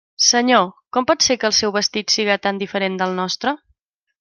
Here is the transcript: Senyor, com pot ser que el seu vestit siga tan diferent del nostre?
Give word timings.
Senyor, 0.27 0.63
com 0.97 1.05
pot 1.11 1.25
ser 1.25 1.37
que 1.43 1.47
el 1.51 1.53
seu 1.57 1.75
vestit 1.77 2.15
siga 2.15 2.39
tan 2.47 2.65
diferent 2.65 2.99
del 3.03 3.17
nostre? 3.23 3.57